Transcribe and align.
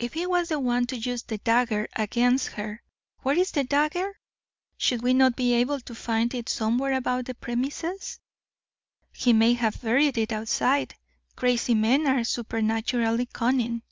"If 0.00 0.14
he 0.14 0.26
was 0.26 0.48
the 0.48 0.58
one 0.58 0.86
to 0.86 0.96
use 0.96 1.24
the 1.24 1.36
dagger 1.36 1.86
against 1.94 2.46
her, 2.52 2.82
where 3.18 3.36
is 3.36 3.50
the 3.50 3.64
dagger? 3.64 4.18
Should 4.78 5.02
we 5.02 5.12
not 5.12 5.36
be 5.36 5.52
able 5.52 5.78
to 5.80 5.94
find 5.94 6.32
it 6.34 6.48
somewhere 6.48 6.94
about 6.94 7.26
the 7.26 7.34
premises?" 7.34 8.18
"He 9.12 9.34
may 9.34 9.52
have 9.52 9.82
buried 9.82 10.16
it 10.16 10.32
outside. 10.32 10.94
Crazy 11.36 11.74
men 11.74 12.06
are 12.06 12.24
supernaturally 12.24 13.26
cunning." 13.26 13.82